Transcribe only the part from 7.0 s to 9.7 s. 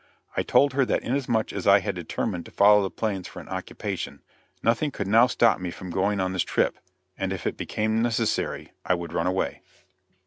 and if it became necessary I would run away.